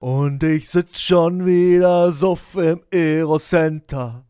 Und 0.00 0.42
ich 0.42 0.70
sitz 0.70 1.00
schon 1.00 1.44
wieder 1.44 2.10
suff 2.10 2.56
im 2.56 2.80
Aerocenter. 2.90 4.24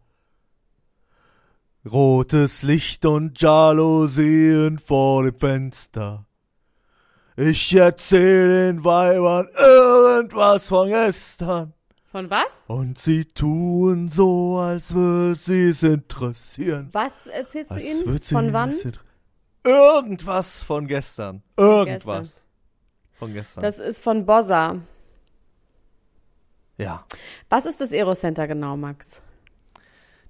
Rotes 1.89 2.63
Licht 2.65 3.07
und 3.07 3.41
Jalousien 3.41 4.81
vor 4.81 5.23
dem 5.23 5.39
Fenster. 5.39 6.27
Ich 7.37 7.73
erzähl 7.73 8.73
den 8.73 8.85
Weibern 8.85 9.49
irgendwas 9.57 10.67
von 10.67 10.89
gestern. 10.89 11.73
Von 12.11 12.29
was? 12.29 12.65
Und 12.67 12.99
sie 12.99 13.25
tun 13.25 14.09
so, 14.09 14.59
als 14.59 14.93
würde 14.93 15.37
sie's 15.37 15.85
interessieren. 15.85 16.89
Was 16.91 17.29
erzählst 17.29 17.77
du 17.77 17.81
ihnen? 17.81 18.21
Von 18.21 18.53
wann? 18.53 18.75
Irgendwas 19.63 20.63
von 20.65 20.89
gestern. 20.89 21.45
Irgendwas 21.57 22.23
gestern. 22.23 22.43
von 23.13 23.33
gestern. 23.33 23.63
Das 23.63 23.79
ist 23.79 24.03
von 24.03 24.27
Bossa. 24.27 24.81
Ja. 26.81 27.05
Was 27.49 27.67
ist 27.67 27.81
das 27.81 27.93
Aerocenter 27.93 28.47
genau, 28.49 28.77
Max? 28.77 29.23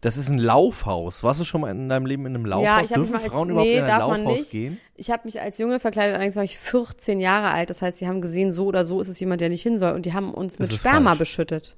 Das 0.03 0.17
ist 0.17 0.31
ein 0.31 0.39
Laufhaus. 0.39 1.23
Warst 1.23 1.41
du 1.41 1.45
schon 1.45 1.61
mal 1.61 1.71
in 1.71 1.89
deinem 1.91 2.07
Leben 2.07 2.25
in 2.25 2.35
einem 2.35 2.47
Laufhaus? 2.47 2.65
Ja, 2.65 2.81
ich 2.81 2.89
Dürfen 2.89 3.21
Frauen 3.21 3.49
nee, 3.49 3.53
überhaupt 3.53 3.71
in 3.71 3.81
ein 3.81 3.87
darf 3.87 4.09
man 4.09 4.23
Laufhaus 4.23 4.39
nicht. 4.39 4.51
gehen? 4.51 4.81
Ich 4.97 5.11
habe 5.11 5.23
mich 5.27 5.41
als 5.43 5.59
Junge 5.59 5.79
verkleidet, 5.79 6.15
allerdings 6.15 6.37
war 6.37 6.45
ich 6.45 6.59
14 6.59 7.21
Jahre 7.21 7.51
alt. 7.51 7.69
Das 7.69 7.83
heißt, 7.83 7.99
sie 7.99 8.09
haben 8.09 8.23
gesehen, 8.23 8.51
so 8.51 8.65
oder 8.67 8.85
so 8.87 8.99
ist 9.01 9.09
es 9.09 9.21
jemand, 9.21 9.43
der 9.43 9.51
nicht 9.51 9.63
hin 9.63 9.79
soll. 9.79 9.93
Und 9.93 10.07
die 10.07 10.15
haben 10.15 10.33
uns 10.33 10.57
Das 10.57 10.71
mit 10.71 10.79
Sperma 10.79 11.11
falsch. 11.11 11.19
beschüttet. 11.19 11.77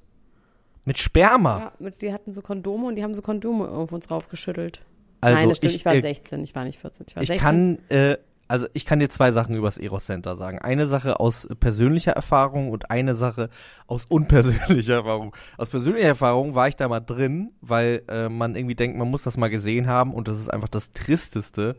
Mit 0.85 0.99
Sperma. 0.99 1.59
Ja, 1.59 1.73
mit, 1.79 2.01
die 2.01 2.13
hatten 2.13 2.31
so 2.31 2.41
Kondome 2.41 2.87
und 2.87 2.95
die 2.95 3.03
haben 3.03 3.13
so 3.13 3.21
Kondome 3.21 3.67
auf 3.69 3.91
uns 3.91 4.09
raufgeschüttelt. 4.09 4.81
Also 5.19 5.37
Nein, 5.37 5.49
das 5.49 5.57
stimmt, 5.57 5.71
ich, 5.73 5.79
ich, 5.81 5.85
war 5.85 5.93
äh, 5.95 6.01
16, 6.01 6.43
ich 6.43 6.55
war 6.55 6.63
nicht 6.63 6.79
14, 6.79 7.05
ich 7.09 7.15
war 7.15 7.23
Ich 7.23 7.27
16. 7.27 7.41
kann, 7.45 7.79
äh, 7.89 8.17
also 8.53 8.67
ich 8.73 8.85
kann 8.85 8.99
dir 8.99 9.09
zwei 9.09 9.31
Sachen 9.31 9.55
übers 9.55 9.79
Eros 9.79 10.05
Center 10.05 10.35
sagen. 10.35 10.59
Eine 10.59 10.85
Sache 10.85 11.19
aus 11.19 11.47
persönlicher 11.59 12.11
Erfahrung 12.11 12.69
und 12.69 12.91
eine 12.91 13.15
Sache 13.15 13.49
aus 13.87 14.05
unpersönlicher 14.05 14.93
Erfahrung. 14.97 15.35
Aus 15.57 15.71
persönlicher 15.71 16.09
Erfahrung 16.09 16.53
war 16.53 16.67
ich 16.67 16.75
da 16.75 16.87
mal 16.87 16.99
drin, 16.99 17.49
weil 17.61 18.03
äh, 18.07 18.29
man 18.29 18.53
irgendwie 18.53 18.75
denkt, 18.75 18.95
man 18.95 19.09
muss 19.09 19.23
das 19.23 19.37
mal 19.37 19.49
gesehen 19.49 19.87
haben 19.87 20.13
und 20.13 20.27
das 20.27 20.39
ist 20.39 20.53
einfach 20.53 20.67
das 20.67 20.91
Tristeste. 20.91 21.75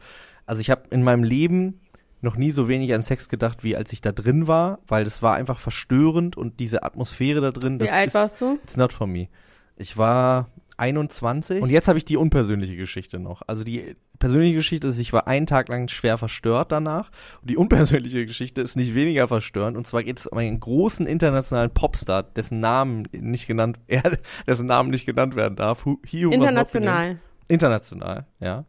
Also 0.46 0.60
ich 0.60 0.68
habe 0.68 0.82
in 0.90 1.04
meinem 1.04 1.22
Leben 1.22 1.80
noch 2.22 2.34
nie 2.34 2.50
so 2.50 2.66
wenig 2.66 2.92
an 2.92 3.04
Sex 3.04 3.28
gedacht, 3.28 3.62
wie 3.62 3.76
als 3.76 3.92
ich 3.92 4.00
da 4.00 4.10
drin 4.10 4.48
war, 4.48 4.80
weil 4.88 5.04
das 5.04 5.22
war 5.22 5.36
einfach 5.36 5.60
verstörend 5.60 6.36
und 6.36 6.58
diese 6.58 6.82
Atmosphäre 6.82 7.40
da 7.40 7.52
drin. 7.52 7.78
Wie 7.78 7.84
das 7.84 7.94
alt 7.94 8.08
ist, 8.08 8.14
warst 8.14 8.40
du? 8.40 8.58
It's 8.64 8.76
not 8.76 8.92
for 8.92 9.06
me. 9.06 9.28
Ich 9.76 9.96
war 9.96 10.50
21 10.76 11.62
und 11.62 11.70
jetzt 11.70 11.88
habe 11.88 11.98
ich 11.98 12.04
die 12.04 12.16
unpersönliche 12.16 12.76
Geschichte 12.76 13.18
noch. 13.18 13.42
Also 13.46 13.64
die 13.64 13.96
persönliche 14.18 14.54
Geschichte 14.54 14.88
ist, 14.88 14.98
ich 14.98 15.12
war 15.12 15.26
einen 15.26 15.46
Tag 15.46 15.68
lang 15.68 15.88
schwer 15.88 16.18
verstört 16.18 16.72
danach 16.72 17.10
und 17.40 17.50
die 17.50 17.56
unpersönliche 17.56 18.26
Geschichte 18.26 18.60
ist 18.60 18.76
nicht 18.76 18.94
weniger 18.94 19.28
verstörend 19.28 19.76
und 19.76 19.86
zwar 19.86 20.02
geht 20.02 20.18
es 20.18 20.26
um 20.26 20.38
einen 20.38 20.60
großen 20.60 21.06
internationalen 21.06 21.70
Popstar, 21.70 22.22
dessen 22.22 22.60
Namen 22.60 23.08
nicht 23.12 23.46
genannt, 23.46 23.78
er, 23.86 24.18
dessen 24.46 24.66
Namen 24.66 24.90
nicht 24.90 25.06
genannt 25.06 25.36
werden 25.36 25.56
darf. 25.56 25.86
Who. 25.86 25.98
International. 26.10 27.18
International, 27.48 28.26
ja. 28.40 28.64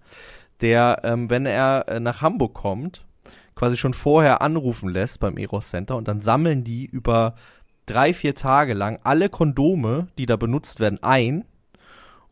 Der, 0.61 1.01
ähm, 1.03 1.29
wenn 1.29 1.45
er 1.45 1.85
äh, 1.87 1.99
nach 1.99 2.21
Hamburg 2.21 2.53
kommt, 2.53 3.05
quasi 3.55 3.77
schon 3.77 3.93
vorher 3.93 4.41
anrufen 4.41 4.89
lässt 4.89 5.19
beim 5.19 5.37
Eros 5.37 5.69
Center 5.69 5.95
und 5.95 6.07
dann 6.07 6.21
sammeln 6.21 6.63
die 6.63 6.85
über 6.85 7.35
drei, 7.85 8.13
vier 8.13 8.35
Tage 8.35 8.73
lang 8.73 8.99
alle 9.03 9.29
Kondome, 9.29 10.07
die 10.17 10.25
da 10.25 10.35
benutzt 10.35 10.79
werden, 10.79 11.01
ein 11.01 11.45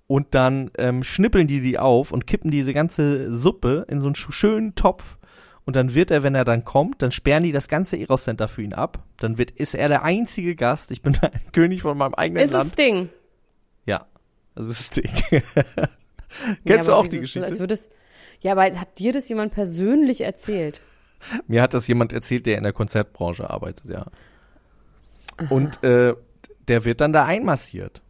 und 0.08 0.36
dann 0.36 0.72
ähm, 0.78 1.04
schnippeln 1.04 1.48
die 1.48 1.62
die 1.62 1.80
auf 1.80 2.12
und 2.12 2.28
kippen 2.28 2.52
diese 2.52 2.74
ganze 2.74 3.34
Suppe 3.34 3.86
in 3.90 4.00
so 4.00 4.08
einen 4.08 4.16
sch- 4.16 4.32
schönen 4.32 4.76
Topf 4.76 5.18
und 5.66 5.76
dann 5.76 5.94
wird 5.96 6.12
er, 6.12 6.24
wenn 6.24 6.36
er 6.36 6.44
dann 6.46 6.66
kommt, 6.66 7.02
dann 7.02 7.12
sperren 7.12 7.44
die 7.44 7.52
das 7.54 7.68
ganze 7.70 7.98
Eros 7.98 8.26
Center 8.26 8.48
für 8.50 8.62
ihn 8.62 8.74
ab. 8.74 9.04
Dann 9.18 9.38
wird, 9.38 9.52
ist 9.52 9.76
er 9.76 9.88
der 9.88 10.04
einzige 10.04 10.56
Gast. 10.58 10.92
Ich 10.92 11.02
bin 11.02 11.18
ein 11.22 11.32
König 11.54 11.82
von 11.84 11.98
meinem 11.98 12.14
eigenen 12.16 12.44
Ist 12.44 12.52
Land. 12.52 12.66
es 12.66 12.76
Ding? 12.76 13.10
Ja, 13.86 14.06
das 14.56 14.68
ist 14.70 14.96
Ding. 14.98 15.10
Ja, 16.66 16.76
Kennst 16.76 16.88
du 16.90 16.94
aber 16.94 17.02
auch 17.02 17.08
die 17.08 17.18
ist 17.18 17.24
das, 17.26 17.32
Geschichte? 17.34 17.48
Als 17.48 17.60
würdest, 17.60 17.92
ja, 18.42 18.54
aber 18.54 18.64
hat 18.64 18.98
dir 18.98 19.14
das 19.14 19.30
jemand 19.30 19.54
persönlich 19.54 20.22
erzählt? 20.22 20.82
Mir 21.48 21.62
hat 21.62 21.74
das 21.76 21.88
jemand 21.88 22.12
erzählt, 22.12 22.46
der 22.48 22.58
in 22.58 22.64
der 22.64 22.74
Konzertbranche 22.74 23.50
arbeitet, 23.50 23.90
ja. 23.90 24.08
Und 25.50 25.84
äh, 25.84 26.16
der 26.68 26.86
wird 26.86 27.02
dann 27.02 27.14
da 27.14 27.26
einmassiert. 27.26 28.02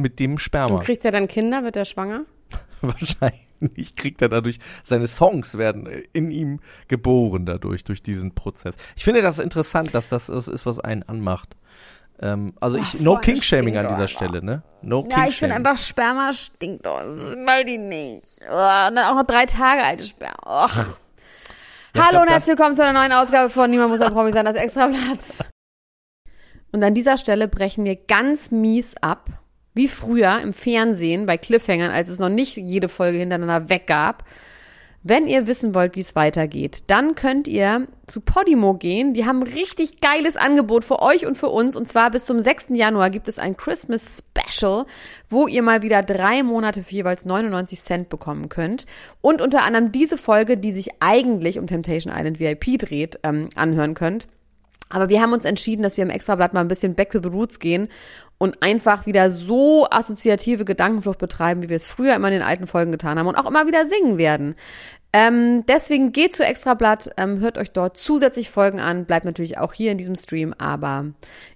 Mit 0.00 0.18
dem 0.18 0.38
Sperma. 0.38 0.76
Und 0.76 0.84
kriegt 0.84 1.04
er 1.04 1.12
dann 1.12 1.28
Kinder? 1.28 1.62
Wird 1.64 1.76
er 1.76 1.84
schwanger? 1.84 2.24
Wahrscheinlich 2.80 3.94
kriegt 3.96 4.22
er 4.22 4.28
dadurch, 4.28 4.58
seine 4.82 5.06
Songs 5.06 5.58
werden 5.58 5.86
in 6.12 6.30
ihm 6.30 6.60
geboren 6.88 7.46
dadurch, 7.46 7.84
durch 7.84 8.02
diesen 8.02 8.34
Prozess. 8.34 8.76
Ich 8.96 9.04
finde 9.04 9.22
das 9.22 9.38
interessant, 9.38 9.94
dass 9.94 10.08
das 10.08 10.28
ist, 10.28 10.66
was 10.66 10.80
einen 10.80 11.02
anmacht. 11.02 11.56
Ähm, 12.22 12.54
also 12.60 12.78
ich, 12.78 12.96
Ach, 12.96 13.00
no 13.00 13.12
voll, 13.14 13.22
King-Shaming 13.22 13.76
an 13.76 13.88
dieser 13.88 14.08
Stelle, 14.08 14.44
ne? 14.44 14.62
No 14.82 15.06
Ja, 15.10 15.26
ich 15.26 15.36
finde 15.36 15.54
einfach 15.54 15.78
Sperma 15.78 16.32
stinkt 16.32 16.84
doch. 16.84 17.00
Weiß 17.00 17.64
ich 17.66 17.78
nicht. 17.78 18.40
Oh, 18.42 18.88
und 18.88 18.96
dann 18.96 18.98
auch 18.98 19.14
noch 19.14 19.26
drei 19.26 19.46
Tage 19.46 19.82
alte 19.82 20.04
Sperma. 20.04 20.66
Och. 20.66 20.76
Ja, 20.76 20.82
ich 21.94 22.00
Hallo 22.02 22.10
glaub, 22.10 22.22
und 22.22 22.30
herzlich 22.30 22.56
willkommen 22.56 22.74
zu 22.74 22.84
einer 22.84 22.98
neuen 22.98 23.12
Ausgabe 23.12 23.50
von 23.50 23.70
Niemand 23.70 23.90
muss 23.90 24.00
ein 24.00 24.12
Promi 24.12 24.32
sein, 24.32 24.44
das 24.44 24.56
Extrablatt. 24.56 25.46
Und 26.72 26.84
an 26.84 26.94
dieser 26.94 27.16
Stelle 27.16 27.48
brechen 27.48 27.84
wir 27.84 27.96
ganz 27.96 28.50
mies 28.50 28.96
ab, 28.98 29.28
wie 29.74 29.88
früher 29.88 30.40
im 30.40 30.52
Fernsehen 30.52 31.26
bei 31.26 31.36
Cliffhangern, 31.36 31.90
als 31.90 32.08
es 32.08 32.18
noch 32.18 32.28
nicht 32.28 32.56
jede 32.56 32.88
Folge 32.88 33.18
hintereinander 33.18 33.68
weggab. 33.68 34.24
Wenn 35.02 35.26
ihr 35.26 35.46
wissen 35.46 35.74
wollt, 35.74 35.96
wie 35.96 36.00
es 36.00 36.14
weitergeht, 36.14 36.84
dann 36.88 37.14
könnt 37.14 37.48
ihr 37.48 37.88
zu 38.06 38.20
Podimo 38.20 38.74
gehen. 38.74 39.14
Die 39.14 39.24
haben 39.24 39.42
richtig 39.42 40.02
geiles 40.02 40.36
Angebot 40.36 40.84
für 40.84 41.00
euch 41.00 41.24
und 41.24 41.38
für 41.38 41.48
uns. 41.48 41.74
Und 41.74 41.88
zwar 41.88 42.10
bis 42.10 42.26
zum 42.26 42.38
6. 42.38 42.66
Januar 42.70 43.08
gibt 43.08 43.26
es 43.26 43.38
ein 43.38 43.56
Christmas 43.56 44.22
Special, 44.22 44.84
wo 45.30 45.46
ihr 45.46 45.62
mal 45.62 45.80
wieder 45.80 46.02
drei 46.02 46.42
Monate 46.42 46.82
für 46.82 46.96
jeweils 46.96 47.24
99 47.24 47.80
Cent 47.80 48.08
bekommen 48.10 48.50
könnt. 48.50 48.84
Und 49.22 49.40
unter 49.40 49.62
anderem 49.62 49.90
diese 49.90 50.18
Folge, 50.18 50.58
die 50.58 50.72
sich 50.72 50.90
eigentlich 51.00 51.58
um 51.58 51.66
Temptation 51.66 52.12
Island 52.14 52.38
VIP 52.38 52.78
dreht, 52.78 53.20
ähm, 53.22 53.48
anhören 53.54 53.94
könnt. 53.94 54.26
Aber 54.90 55.08
wir 55.08 55.22
haben 55.22 55.32
uns 55.32 55.46
entschieden, 55.46 55.82
dass 55.82 55.96
wir 55.96 56.04
im 56.04 56.10
Extrablatt 56.10 56.52
mal 56.52 56.60
ein 56.60 56.68
bisschen 56.68 56.94
back 56.94 57.10
to 57.10 57.20
the 57.22 57.28
roots 57.28 57.58
gehen 57.58 57.88
und 58.40 58.62
einfach 58.62 59.04
wieder 59.04 59.30
so 59.30 59.86
assoziative 59.90 60.64
Gedankenflucht 60.64 61.18
betreiben, 61.18 61.62
wie 61.62 61.68
wir 61.68 61.76
es 61.76 61.84
früher 61.84 62.14
immer 62.14 62.28
in 62.28 62.34
den 62.34 62.42
alten 62.42 62.66
Folgen 62.66 62.90
getan 62.90 63.18
haben 63.18 63.26
und 63.26 63.36
auch 63.36 63.44
immer 63.44 63.66
wieder 63.66 63.84
singen 63.84 64.16
werden. 64.16 64.54
Ähm, 65.12 65.64
deswegen 65.66 66.12
geht 66.12 66.36
zu 66.36 66.44
Extrablatt, 66.44 67.10
ähm, 67.16 67.40
hört 67.40 67.58
euch 67.58 67.72
dort 67.72 67.98
zusätzlich 67.98 68.48
Folgen 68.48 68.78
an, 68.78 69.06
bleibt 69.06 69.24
natürlich 69.24 69.58
auch 69.58 69.72
hier 69.72 69.90
in 69.90 69.98
diesem 69.98 70.14
Stream, 70.14 70.54
aber 70.56 71.06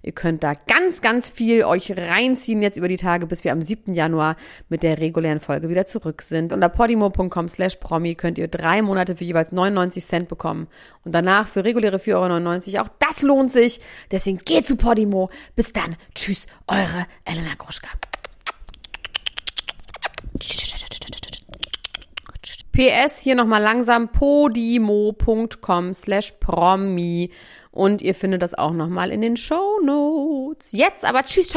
ihr 0.02 0.10
könnt 0.10 0.42
da 0.42 0.54
ganz, 0.66 1.02
ganz 1.02 1.30
viel 1.30 1.62
euch 1.62 1.92
reinziehen 1.96 2.62
jetzt 2.62 2.76
über 2.76 2.88
die 2.88 2.96
Tage, 2.96 3.28
bis 3.28 3.44
wir 3.44 3.52
am 3.52 3.62
7. 3.62 3.92
Januar 3.92 4.34
mit 4.68 4.82
der 4.82 5.00
regulären 5.00 5.38
Folge 5.38 5.68
wieder 5.68 5.86
zurück 5.86 6.22
sind. 6.22 6.52
Unter 6.52 6.68
podimo.com 6.68 7.48
slash 7.48 7.76
promi 7.76 8.16
könnt 8.16 8.38
ihr 8.38 8.48
drei 8.48 8.82
Monate 8.82 9.14
für 9.14 9.24
jeweils 9.24 9.52
99 9.52 10.04
Cent 10.04 10.28
bekommen 10.28 10.66
und 11.04 11.14
danach 11.14 11.46
für 11.46 11.62
reguläre 11.62 11.98
4,99 11.98 12.74
Euro. 12.74 12.84
Auch 12.84 12.90
das 12.98 13.22
lohnt 13.22 13.52
sich. 13.52 13.80
Deswegen 14.10 14.38
geht 14.38 14.66
zu 14.66 14.74
Podimo. 14.74 15.30
Bis 15.54 15.72
dann. 15.72 15.94
Tschüss, 16.16 16.46
eure 16.74 17.06
Elena 17.24 17.54
Gruschka. 17.56 17.88
PS, 22.72 23.20
hier 23.20 23.36
nochmal 23.36 23.62
langsam 23.62 24.10
podimo.com 24.10 25.94
slash 25.94 26.32
promi 26.40 27.30
und 27.70 28.02
ihr 28.02 28.16
findet 28.16 28.42
das 28.42 28.54
auch 28.54 28.72
nochmal 28.72 29.12
in 29.12 29.20
den 29.20 29.36
Show 29.36 29.78
Notes. 29.80 30.72
Jetzt 30.72 31.04
aber 31.04 31.22
tschüss. 31.22 31.54